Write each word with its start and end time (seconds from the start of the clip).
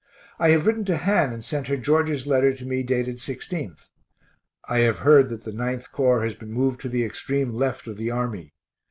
I 0.39 0.49
have 0.49 0.65
written 0.65 0.83
to 0.85 0.97
Han 0.97 1.31
and 1.31 1.45
sent 1.45 1.67
her 1.67 1.77
George's 1.77 2.25
letter 2.25 2.53
to 2.55 2.65
me 2.65 2.81
dated 2.81 3.17
16th. 3.17 3.85
I 4.67 4.79
have 4.79 4.97
heard 4.97 5.29
that 5.29 5.43
the 5.43 5.51
9th 5.51 5.91
Corps 5.91 6.23
has 6.23 6.33
been 6.33 6.51
moved 6.51 6.81
to 6.81 6.89
the 6.89 7.05
extreme 7.05 7.53
left 7.53 7.85
of 7.85 7.97
the 7.97 8.09
army. 8.09 8.55